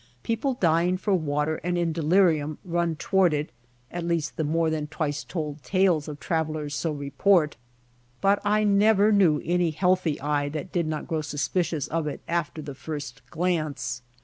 People 0.23 0.55
dying 0.55 0.97
for 0.97 1.13
water 1.13 1.57
and 1.57 1.77
in 1.77 1.93
delirium 1.93 2.57
run 2.65 2.95
toward 2.95 3.35
it— 3.35 3.51
at 3.91 4.03
least 4.03 4.35
the 4.35 4.43
more 4.43 4.71
than 4.71 4.87
twice 4.87 5.23
told 5.23 5.61
tales 5.61 6.07
of 6.07 6.19
trav 6.19 6.47
ellers 6.47 6.71
so 6.73 6.91
report— 6.91 7.55
but 8.19 8.39
I 8.43 8.63
never 8.63 9.11
knew 9.11 9.39
any 9.45 9.69
healthy 9.69 10.19
eye 10.19 10.49
that 10.49 10.71
did 10.71 10.87
not 10.87 11.07
grow 11.07 11.21
suspicious 11.21 11.85
of 11.87 12.07
it 12.07 12.21
after 12.27 12.63
the 12.63 12.73
first 12.73 13.21
glance. 13.29 14.01